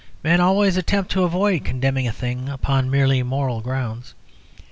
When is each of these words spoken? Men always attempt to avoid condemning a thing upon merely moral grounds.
Men 0.23 0.41
always 0.41 0.77
attempt 0.77 1.11
to 1.11 1.25
avoid 1.25 1.63
condemning 1.63 2.07
a 2.07 2.11
thing 2.11 2.49
upon 2.49 2.89
merely 2.89 3.21
moral 3.21 3.61
grounds. 3.61 4.15